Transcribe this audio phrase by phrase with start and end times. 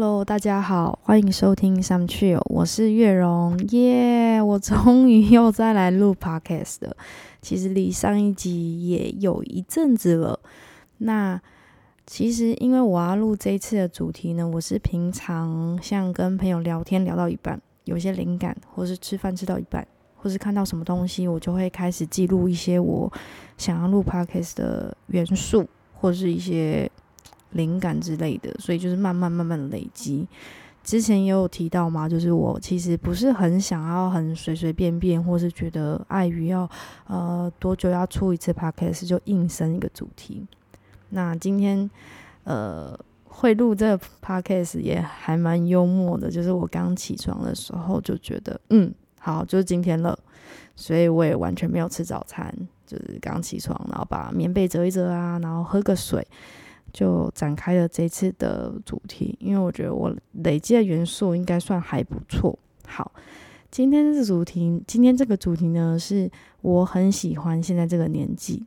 [0.00, 4.40] Hello，大家好，欢迎收听 Some Chill，我是月荣，耶！
[4.40, 6.96] 我终于又再来录 Podcast 了。
[7.42, 10.40] 其实离上一集也有一阵子了。
[10.96, 11.38] 那
[12.06, 19.86] 其实因为我要录这一次的主题呢，我是平常像跟朋友聊天聊到一半，有些灵感，或是吃饭吃到一半，
[20.16, 23.12] 或是看到什么东西，我就会开始记录一些我
[23.58, 26.90] 想要录 Podcast 的元素，或是一些。
[27.52, 30.26] 灵感之类的，所以就是慢慢慢慢累积。
[30.82, 36.68] 之前也有提到嘛，就是我其实不是很想要很随随便便，或是觉得碍于要
[37.06, 40.46] 呃多久要出一次 podcast 就硬生一个主题。
[41.10, 41.88] 那今天
[42.44, 50.18] 呃会录这个 podcast 也还蛮幽默的，就是我刚起床的时候就觉得嗯好就是今天了，
[50.74, 52.52] 所以我也完全没有吃早餐，
[52.86, 56.26] 就是刚起床然后把棉被折一折啊，然后喝个水。
[56.92, 62.58] 就展开了这次的主题，因为我觉得我累积的元素应该算还不错。
[62.86, 63.12] 好，
[63.70, 66.30] 今天的主题，今天这个主题呢，是
[66.60, 68.64] 我很喜欢现在这个年纪，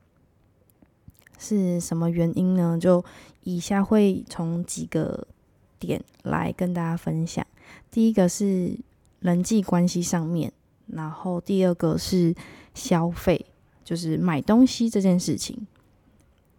[1.38, 2.78] 是什么原因呢？
[2.80, 3.04] 就
[3.44, 5.28] 以下会从几个
[5.78, 7.46] 点来跟大家分享。
[7.92, 8.78] 第一个是
[9.20, 10.52] 人际关系上面，
[10.88, 12.34] 然后第二个是
[12.74, 13.46] 消费，
[13.84, 15.68] 就是买东西这件事情。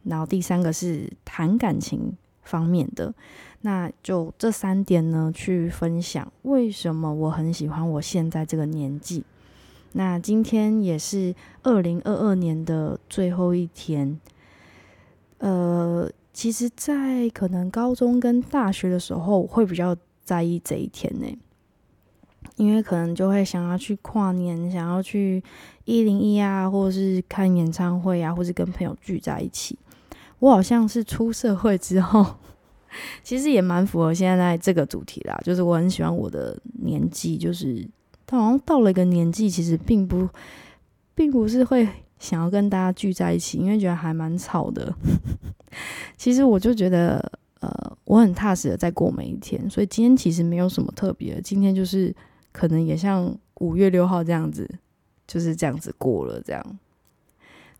[0.04, 3.12] 然后第三个是谈感情方面的，
[3.62, 9.24] 那就这三点呢，去分享为什么我很喜欢我现在这个年纪。
[9.92, 14.20] 那今天也是二零二二年的最后一天，
[15.38, 21.26] 呃，其实，在可能高中跟大学的时候，会比较在意这一天呢，
[22.56, 25.40] 因为可能就会想要去跨年，想要去
[25.84, 29.78] 一零一啊，或者是看演唱会啊，或是跟朋友聚在一起。
[30.44, 32.34] 我好像是出社会之后，
[33.24, 35.40] 其实也蛮符合现在这个主题啦。
[35.42, 37.88] 就是我很喜欢我的年纪，就是
[38.28, 40.28] 好像到了一个年纪，其实并不，
[41.14, 44.94] 并不是会想要跟大家聚在一起，因为觉得还蛮吵的。
[46.18, 51.40] 其实我就觉得，呃，我很踏实的在过每一天，所以今天其实没有什么特别。
[51.40, 52.14] 今天就是
[52.52, 54.68] 可能也像五月六号这样子，
[55.26, 56.78] 就是这样子过了这样。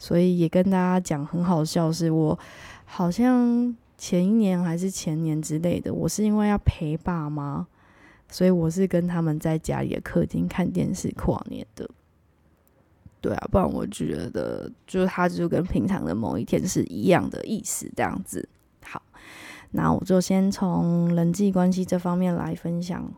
[0.05, 2.39] 所以也跟大家讲，很好笑，是我
[2.85, 7.67] 好像前一年还是前年之类的，我是因为要陪爸妈，
[8.29, 11.89] 所以我是跟他们在家里的客厅看电视跨年的。
[13.23, 18.47] 对啊，不然我觉得就是他就跟平常的某一天是一样的意思，这样子。
[18.85, 19.01] 好，
[19.71, 23.11] 那我就先从人际关系这方面来分享。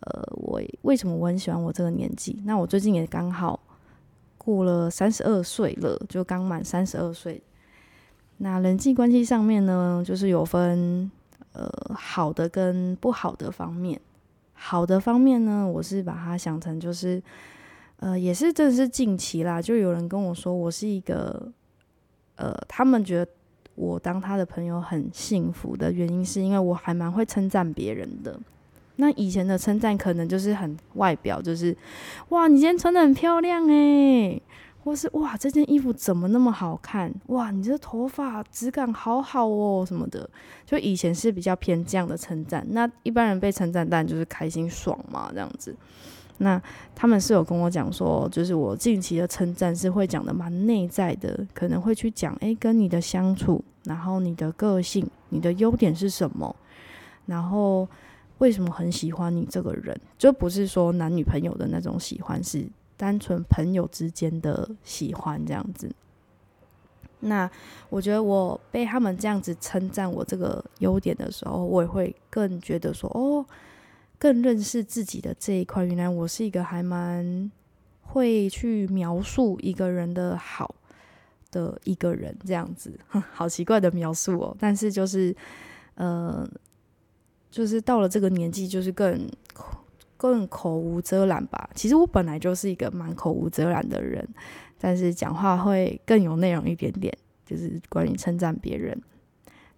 [0.00, 2.40] 呃，我为什么我很喜欢我这个年纪？
[2.46, 3.60] 那我最近也刚好。
[4.44, 7.42] 过了三十二岁了，就刚满三十二岁。
[8.36, 11.10] 那人际关系上面呢，就是有分
[11.52, 13.98] 呃好的跟不好的方面。
[14.52, 17.22] 好的方面呢，我是把它想成就是
[17.96, 21.50] 呃，也是正是近期啦，就有人跟我说我是一个
[22.36, 23.30] 呃，他们觉得
[23.74, 28.38] 我当他的朋友很幸福的原因，是因为我还蛮会称赞别人的。
[28.96, 31.76] 那以前的称赞可能就是很外表，就是
[32.28, 34.40] 哇，你今天穿的很漂亮诶，
[34.84, 37.12] 或是哇，这件衣服怎么那么好看？
[37.26, 40.30] 哇，你这头发质感好好哦，什么的。
[40.64, 42.64] 就以前是比较偏这样的称赞。
[42.70, 45.74] 那一般人被称赞，当然就是开心爽嘛，这样子。
[46.38, 46.62] 那
[46.94, 56.54] 他们是有跟我讲说，就是我近期的称赞是会讲的蛮内在的，可能会去讲诶，跟你的相处，然后你的个性，你的优点是什么，
[57.26, 57.88] 然后。
[58.38, 59.98] 为什么很喜欢你这个人？
[60.18, 65.90] 就不是说男女朋友的那种喜欢，是单纯朋友之间的喜欢这样子。
[67.20, 67.50] 那
[67.88, 73.46] 我觉得我被他们这样子称赞我这个优点的时候，我也会更觉得说，哦，
[74.18, 75.84] 更认识自己的这一块。
[75.84, 77.50] 原来我是一个还蛮
[78.02, 80.74] 会去描述一个人的好
[81.50, 82.92] 的一个人，这样子，
[83.32, 84.56] 好奇怪的描述哦。
[84.58, 85.34] 但是就是，
[85.94, 86.46] 呃。
[87.54, 89.30] 就是到了这个年纪，就是更
[90.16, 91.70] 更口无遮拦吧。
[91.72, 94.28] 其实我本来就是一个蛮口无遮拦的人，
[94.76, 97.16] 但是讲话会更有内容一点点。
[97.46, 99.00] 就是关于称赞别人，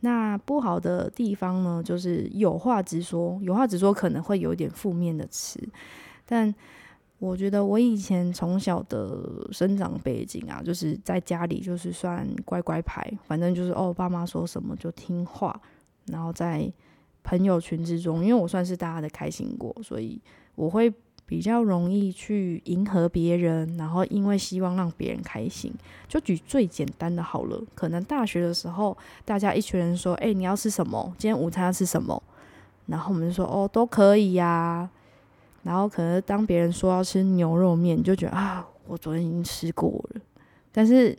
[0.00, 3.38] 那不好的地方呢，就是有话直说。
[3.42, 5.60] 有话直说可能会有点负面的词，
[6.24, 6.54] 但
[7.18, 15.60] 我觉得我以前从小的生长背景啊，就是在家里就是算乖乖牌，反正就是哦，爸妈说什么就听话，
[16.06, 16.72] 然后在。
[17.26, 20.16] 朋友群之中，因为我算是大家的开心果，所以
[20.54, 20.92] 我会
[21.26, 25.74] 比较容易去迎合别人，然后因为希望让别人开心。
[26.06, 31.12] 就举最简单的好了，可能大学的时候，大家一群人说：“哎，你要吃什么？
[31.18, 32.22] 今天午餐要吃什么？”
[32.86, 34.88] 然后我们就说哦都可以呀。
[35.64, 40.20] 然后可能当别人说要吃牛肉面，你就觉得啊，我昨天已经吃过了，
[40.70, 41.18] 但是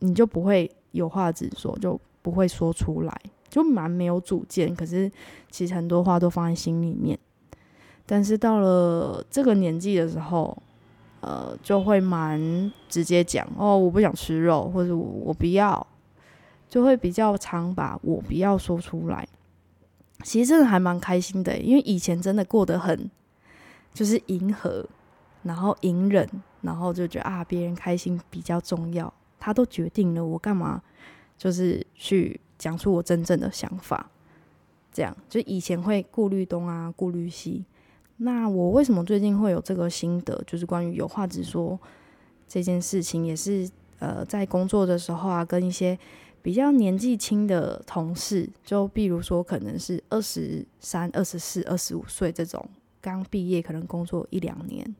[0.00, 3.20] 你就不会有话直说，就不会说出来，
[3.54, 4.74] 就蛮没有主见。
[4.74, 5.08] 可是
[5.50, 7.16] 其实很多话都放在心里面。
[8.04, 10.56] 但是到了这个年纪的时候，
[11.20, 15.86] 呃，就会蛮直接讲哦，我不想吃肉，或者我我不要，
[16.68, 19.28] 就会比较常把我不要说出来。
[20.24, 23.08] 其实真的还蛮开心的，因为以前真的过得很。
[23.94, 24.84] 就是迎合，
[25.44, 26.28] 然后隐忍，
[26.62, 29.14] 然后就觉得啊，别人开心比较重要。
[29.38, 30.82] 他都决定了，我干嘛
[31.38, 34.10] 就是去讲出我真正的想法？
[34.92, 37.64] 这样就以前会顾虑东啊，顾虑西。
[38.18, 40.40] 那我为什么最近会有这个心得？
[40.46, 41.78] 就是关于有话直说
[42.46, 43.68] 这件事情，也是
[43.98, 45.98] 呃，在工作的时候啊，跟一些
[46.42, 52.64] 比较年纪轻的同事，就比如说可能是二十三、二十四、二十五岁这种。
[53.00, 54.96] 刚毕业，可能工作一两年。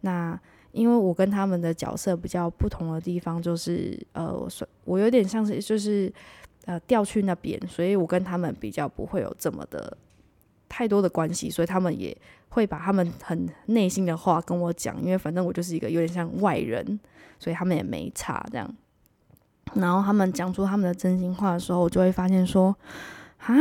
[0.00, 0.40] 那
[0.72, 4.48] 因为我跟他们的角色比较不同的地方，就是呃，我
[4.84, 6.10] 我有点像是就是
[6.64, 9.96] 呃调去那边，所以我跟他们比较不会有这么的
[10.68, 12.16] 太多的关系，所以他们也
[12.48, 15.00] 会把他们很内心的话跟我讲。
[15.02, 16.98] 因为反正我就是一个有点像外人，
[17.38, 18.74] 所以他们也没差这样。
[19.74, 22.76] 然后他们讲出他们的真心话的时候，我就会发现说
[23.38, 23.54] 啊，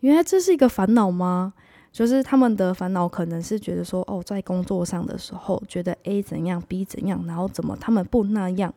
[0.00, 1.52] 原来这是一个烦恼吗？
[1.92, 8.72] 就是他们的烦恼可能是觉得说，哦，在工作上的时候，觉得 A 怎样，B 怎样，然后怎么他们不那样，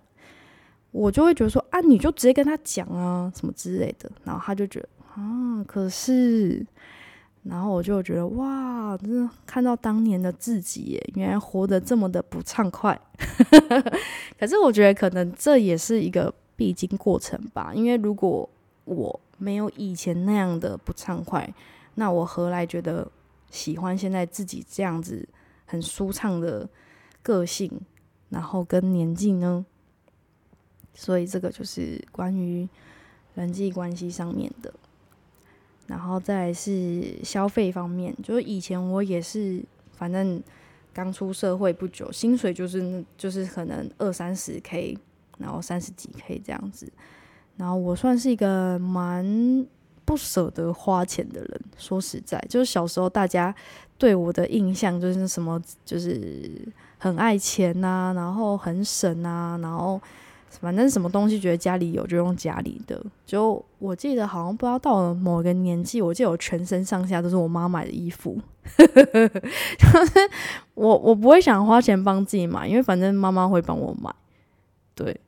[0.93, 6.65] 我就会觉得说，啊，你就直接跟他讲啊，什么之类的，然后他就觉得，啊，可是，
[7.43, 12.97] 然后我就觉得，哇，真的看到当年的自己，原来活得这么的不畅快，
[14.39, 18.47] 可是我觉得可能这也是一个必经过程吧，因为如果
[18.85, 21.53] 我没有以前那样的不畅快。
[21.95, 23.07] 那我何来觉得
[23.51, 25.29] 喜欢现在自己这样子
[25.63, 26.67] 很舒畅的
[27.21, 27.71] 个性，
[28.29, 29.63] 然后跟年纪呢？
[30.93, 32.67] 所以这个就是关于
[33.35, 34.73] 人际关系上面的，
[35.87, 40.41] 然后再是消费方面，就是以前我也是，反正
[40.93, 44.97] 刚出社会不久，薪水就是就是可能二三十 K，
[45.37, 46.91] 然后三十几 K 这样子，
[47.57, 49.67] 然后我算是一个蛮。
[50.05, 53.55] 不舍得花钱的人，说实在，就是小时候大家
[53.97, 56.51] 对我的印象就是什么，就是
[56.97, 60.01] 很爱钱呐，然后很省啊，然后
[60.59, 63.01] 反正什么东西觉得家里有就用家里的。
[63.25, 68.39] 就我记得好像不知道到了某个年纪，我记得我全身上下都是我妈买的衣服，
[68.77, 68.85] 就
[70.05, 70.29] 是
[70.73, 74.13] 我我不会想花钱帮自己买，因为反正妈妈会帮我买，
[74.95, 75.19] 对。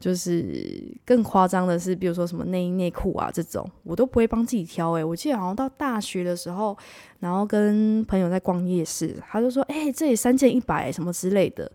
[0.00, 4.90] 就是更夸张的是，比如说什么内衣内裤啊这种，我都不会帮自己挑。
[4.94, 6.76] 诶，我记得好像到大学的时候，
[7.20, 11.70] 然后跟朋友在逛夜市，他就说：“哎，这里三件一百什么之类的。”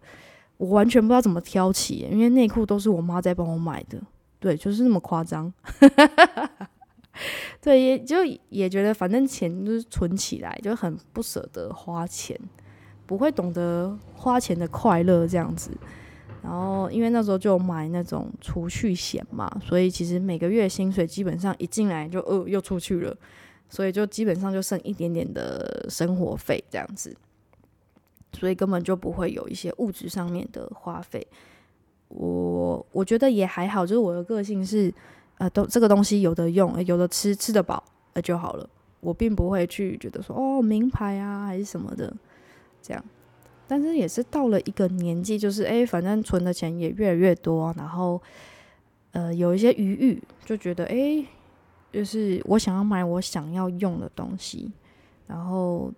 [0.57, 4.01] 我完全不知道怎么挑起，因为内裤都是我妈在帮我买的。
[4.39, 5.51] 对，就是那么夸张。
[7.61, 8.17] 对，也就
[8.49, 12.39] 也觉得反正钱就是存起来，就很不舍得花钱，
[13.05, 15.71] 不会懂得花钱的快乐这样子。
[16.43, 23.17] 然后，因为那时候就买那种储蓄险嘛，所以其实每个月薪水基本上一进来就呃又出去了，
[23.67, 27.13] 所以就基本上就剩一点点的生活费这样子，
[28.33, 31.25] 所以根本就不会有一些物质上面的花费。
[32.09, 34.93] 我我觉得也还好，就是我的个性是
[35.37, 38.69] 呃都这个东西有的用，有的吃吃得饱呃就好了，
[39.01, 42.13] 我并不会去觉得说哦名牌啊还是什么的
[42.81, 43.03] 这样。
[43.67, 48.21] 但是也是到了一个年纪，就是哎，反正存的钱也越来越多，然后
[49.11, 51.25] 呃有一些余裕，就觉得哎，
[51.91, 54.71] 就是我想要买我想要用的东西，
[55.27, 55.91] 然后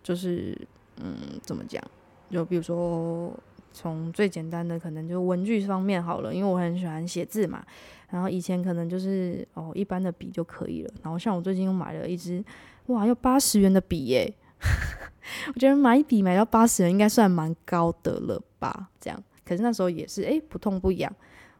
[0.00, 0.56] 就是
[1.02, 1.82] 嗯，怎么讲？
[2.30, 3.32] 就比如说
[3.72, 7.64] 从最简单的，可能就文具方面好了，因为我很喜欢写字嘛。
[8.10, 12.44] 然后以前可能就是哦一般的笔就可以了，然后像我最近又买了一支
[12.86, 14.32] 哇，要八十元的笔耶。
[15.54, 18.90] 我觉得买笔买到八十元应该算蛮高的了吧？
[19.00, 21.12] 这样，可是那时候也是，哎，不痛不痒。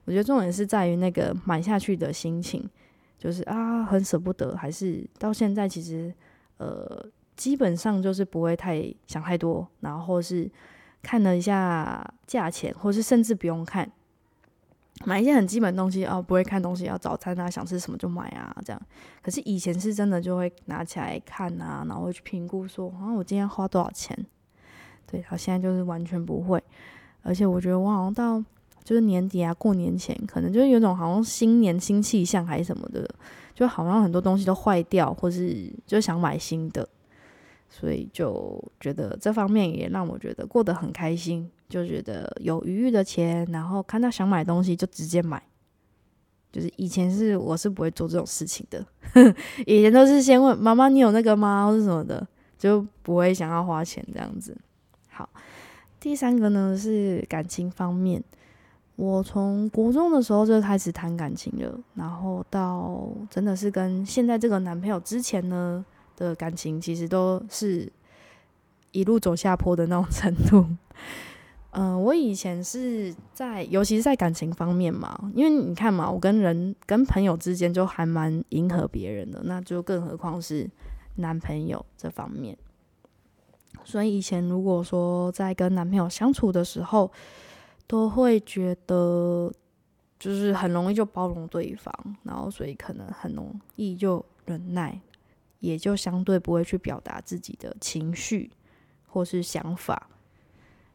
[0.05, 2.69] 我觉得重点是在于那个买下去的心情，
[3.19, 4.57] 就是啊，很舍不得。
[4.57, 6.13] 还是到现在，其实
[6.59, 7.05] 呃，
[7.43, 10.49] 基本上就是不会太想太多，然后是
[11.03, 13.91] 看了一下价钱，或是甚至不用看。
[15.05, 18.81] 买一些很基本的东西哦，不会看东西，要早餐啊，想吃什么就买啊，这样。
[19.21, 24.17] 可是以前是真的就会拿起来看啊，然后会去评估说，啊，我今天花多少钱？
[25.11, 26.63] 对，然后现在就是完全不会。
[27.23, 28.41] 而且我觉得我好像到
[28.85, 33.09] 就是年底啊，过年前，可能就是有种好像新年新气象还是什么的，
[33.53, 36.89] 就好像很多东西都坏掉，或是就想买新的，
[37.75, 45.43] 所以就觉得这方面也让我觉得过得很开心，就觉得有余裕的钱，然后看到想买东西就直接买。
[46.53, 48.85] 就是以前是我是不会做这种事情的，
[49.65, 54.55] 以前都是先问妈妈你有那个吗，或是什么的，就不会想要花钱这样子。
[55.09, 55.27] 好，
[55.99, 58.23] 第三个呢是感情方面，
[58.97, 65.83] 我从国中的时候就开始谈感情了，然后到真的是跟现在这个男朋友之前呢
[66.17, 67.91] 的感情，其实都是
[68.91, 70.67] 一路走下坡的那种程度。
[71.71, 80.69] 嗯， 我以前是在，尤其是在感情方面嘛，因为你看嘛，我跟人、跟朋友之间就还蛮迎合别人的，那就更何况是
[81.17, 82.57] 男朋友这方面。
[83.85, 87.11] 所以以前如果说在跟男朋友相处的时候，
[87.87, 89.51] 都会觉得
[90.19, 91.93] 就是很容易就包容对方，
[92.23, 95.01] 然后所以可能很容易就忍耐，
[95.63, 98.51] 也就相对不会去表达自己的情绪
[99.07, 100.09] 或是想法。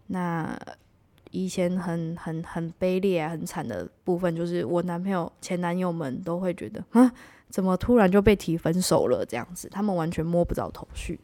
[0.08, 0.60] 那
[1.32, 7.12] 以前很很很卑劣、很惨的部分，就是我男朋友、前男友们都会觉得啊，
[7.50, 9.26] 怎么突然就被提分手了？
[9.26, 11.20] 这样子，他们完全摸不着头绪。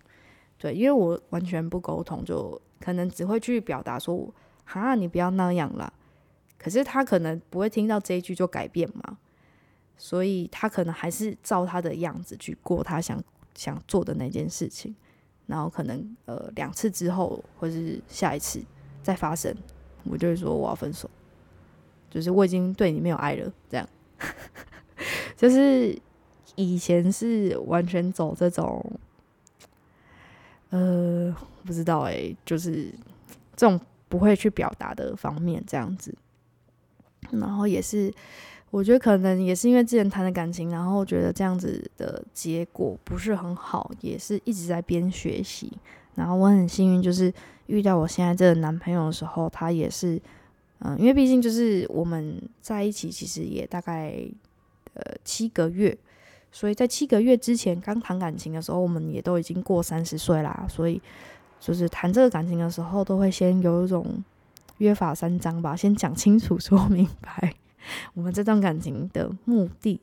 [0.57, 4.33] 对，因为我完全不沟通，就可能只会去表达说，
[4.63, 5.91] 哈，你不要那样啦。
[6.57, 9.17] 可是他可能不会听到这一句就改变嘛，
[9.97, 13.21] 所以他可能还是照他的样子去过他想
[13.55, 14.95] 想做的那件事情。
[15.45, 18.63] 然后可能呃两次之后，或是下一次
[19.01, 19.53] 再发生，
[20.05, 21.09] 我就会说我要分手，
[22.09, 23.87] 就是我已经对你没有爱了，这样。
[25.35, 25.99] 就是
[26.55, 28.99] 以前是完全走这种，
[30.69, 32.89] 呃，不知道哎，就是
[33.55, 36.15] 这种不会去表达的方面这样子，
[37.31, 38.13] 然后也是。
[38.73, 45.71] 我觉得可能也是因为之前谈的感情，然后觉得这样子的结果不是很好，也是一直在边学习。
[46.15, 47.31] 然后我很幸运，就是
[47.67, 50.19] 遇到我现在这个男朋友的时候，他也是，
[50.79, 54.19] 嗯，因为毕竟就是我们在一起其实也大概
[54.95, 55.95] 呃七个月，
[56.51, 60.99] 所以在七个月之前刚谈感情的时候，我们也都已经过三十岁啦，所以
[61.59, 64.03] 就是谈这个感情的时候，都会先有一种
[64.79, 67.53] 约法三章吧，先讲清楚说明白。
[68.13, 69.99] 我们这段感情的目的，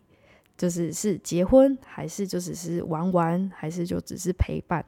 [0.57, 4.85] 就是是结婚，还是就只是玩玩，还是就只是陪伴？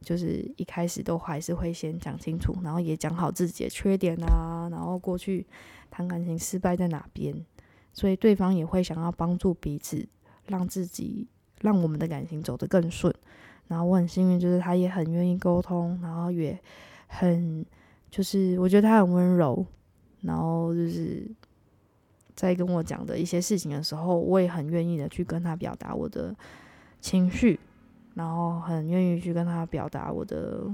[0.00, 5.46] 就是一开始都还是会先讲清楚，然后也讲好自己的缺点啊，然后过去
[5.90, 7.34] 谈感情失败在哪边，
[7.92, 10.06] 所以对方也会想要帮助彼此，
[10.46, 11.26] 让自己
[11.62, 13.14] 让我们的感情走得更顺。
[13.66, 16.60] 然后我很幸运，就是他也很愿意沟通，然后也
[17.06, 17.64] 很
[18.10, 19.64] 就是我觉得他很温柔，
[20.20, 21.26] 然后就是。
[22.34, 26.34] 在跟我讲的一些事情的时候，我也很愿意的去跟他表达我的
[27.00, 27.58] 情绪，
[28.14, 30.64] 然后很愿意去跟他表达我的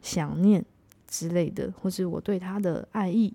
[0.00, 0.64] 想念
[1.08, 3.34] 之类的，或是我对他的爱意，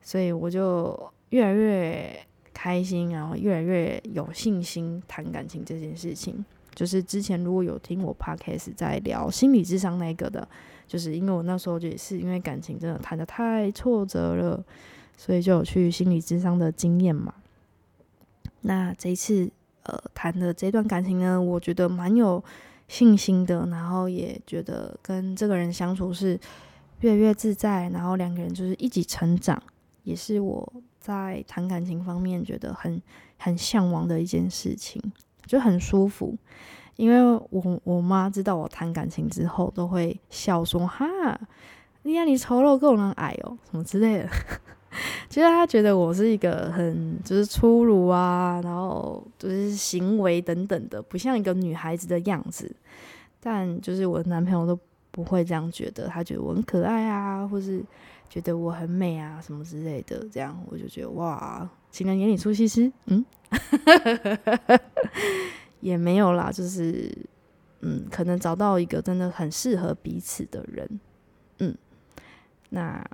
[0.00, 6.44] 所以我就越来越开心，然后越来越有信心谈感情这件事情。
[6.74, 10.48] 就是之前如果有听我 podcast 在聊心理智商那个的，
[10.86, 14.64] 就是因为我那时候也是因为感情真的谈的太挫折了。
[15.18, 17.34] 所以就有去心理智商的经验嘛。
[18.60, 19.50] 那这一次
[19.82, 22.42] 呃谈的这段感情呢，我觉得蛮有
[22.86, 26.38] 信心的，然后也觉得跟这个人相处是
[27.00, 29.60] 越来越自在，然后两个人就是一起成长，
[30.04, 33.02] 也是我在谈感情方面觉得很
[33.36, 35.02] 很向往的一件事情，
[35.46, 36.36] 就很舒服。
[36.96, 41.06] 因为我我妈知道我谈感情之后，都会笑说：“哈，
[42.02, 44.28] 你看你丑陋够人矮哦，什么之类的。”
[45.28, 52.74] 其实他觉得我是一个很就是粗鲁啊，然后就是行为等等的，不像一个女孩子的样子。
[53.40, 54.78] 但就是我的男朋友都
[55.10, 57.84] 不会这样觉得，他觉得我很可爱啊，或是
[58.28, 60.26] 觉得我很美啊，什么之类的。
[60.32, 63.24] 这样我就觉得哇，情人眼里出西施， 嗯，
[65.80, 67.16] 也没有啦，就是
[67.80, 71.00] 嗯，可能找到一个真的很适合彼此的人，
[71.58, 71.76] 嗯，
[72.70, 73.04] 那。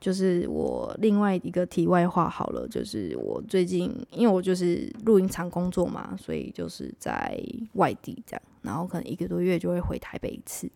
[0.00, 7.36] 就是我另外一个题外话好了，就是我最近因为我就是录音厂工作嘛，所以就是在
[7.72, 10.70] 外地这样，然后可能一个多月就会回台北一次。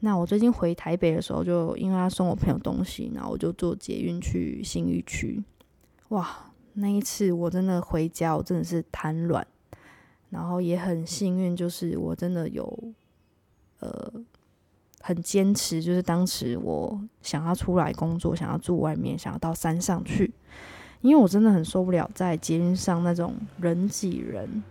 [0.00, 5.40] 那我最近回台北的时候，就因为他送我朋友东西，然后我就坐捷运去新域区。
[6.08, 9.46] 哇，那一次我真的回家，我真的是瘫软，
[10.30, 12.92] 然后也很幸运，就是我真的有
[13.78, 14.12] 呃。
[15.02, 20.32] 很坚持，就是当时我想要出来工作，想要住外面，想要到山上去，
[21.00, 24.62] 因为我真的很受不了在捷运上那种人挤人，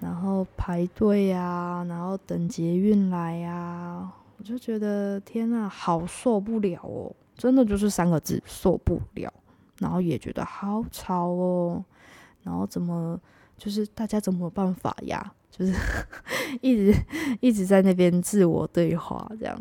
[0.00, 7.12] 然后排队呀，然后等捷运来呀，我就觉得天呐，好受不了哦！
[7.36, 9.32] 真的就是三个字，受不了。
[9.80, 11.84] 然后也觉得好吵哦，
[12.44, 13.20] 然后怎么
[13.58, 15.32] 就是大家怎么有办法呀？
[15.56, 15.72] 就是
[16.60, 16.94] 一直
[17.40, 19.56] 一直在那边自我对话这样，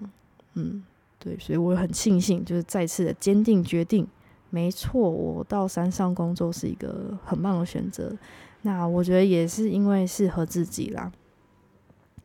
[0.55, 0.83] 嗯，
[1.19, 4.07] 对，所以我很庆幸，就是再次的坚定决定。
[4.49, 8.15] 没错，我到山上工作是一个很棒的选择。
[8.63, 11.11] 那我觉得也是因为适合自己啦。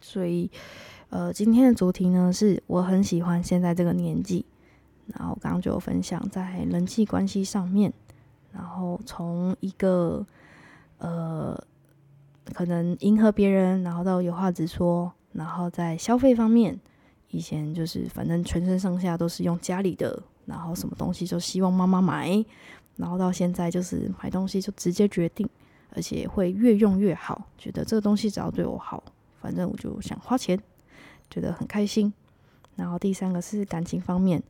[0.00, 0.50] 所以，
[1.10, 4.46] 呃，今天的主题呢，是我很喜欢现在这个年纪。
[5.14, 7.90] 然后刚刚就有分享在人际关系上面，
[8.52, 10.26] 然后从一个
[10.98, 11.58] 呃
[12.52, 16.78] 可能迎合别人，然后到有话直说，然后在消费方面，
[17.30, 20.22] 以前就是反正全身上下都是用家里的。
[20.46, 22.42] 然后什么东西就希望妈妈买，
[22.96, 25.46] 然后到现在就是买东西就直接决定，
[25.94, 29.04] 而且会越用越好，觉得这个东西只要对我好，
[29.42, 30.58] 反正我就想花钱，
[31.28, 32.10] 觉得很开心。
[32.76, 34.42] 然后第三个是感情方面，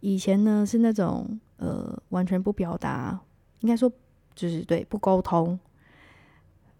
[0.00, 3.16] 以前呢是那种呃完全不表达，
[3.60, 3.88] 应该说
[4.34, 5.56] 就是对不沟通，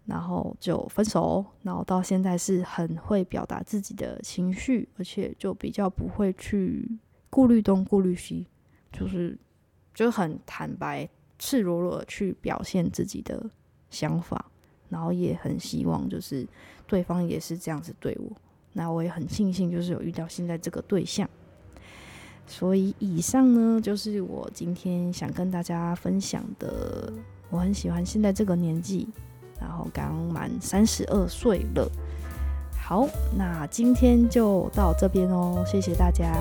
[0.05, 1.45] 然后就分手。
[1.63, 6.89] 然后到现在是很会表达自己的情绪，而且就比较不会去
[7.29, 8.47] 顾虑东顾虑西。
[8.91, 9.37] 就是
[9.93, 13.49] 就很坦白、赤裸裸的去表现自己的
[13.89, 14.45] 想法，
[14.87, 16.47] 然后也很希望就是
[16.87, 18.31] 对方也是这样子对我。
[18.71, 21.29] 那我也很庆幸，就是有遇到现在这个对象。
[22.47, 27.11] 所以以上呢，就是我今天想跟大家分享的。
[27.49, 29.07] 我很喜欢现在这个年纪，
[29.59, 31.89] 然后刚满三十二岁了。
[32.77, 36.31] 好，那今天就到这边哦，谢谢大家。